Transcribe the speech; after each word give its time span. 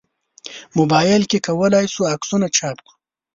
موبایل 0.77 1.21
کې 1.29 1.39
کولای 1.47 1.85
شو 1.93 2.01
عکسونه 2.13 2.47
چاپ 2.57 2.77
کړو. 2.85 2.93